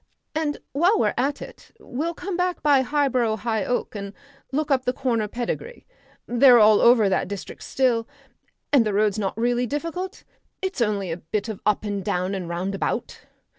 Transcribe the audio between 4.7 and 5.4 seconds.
up the Corner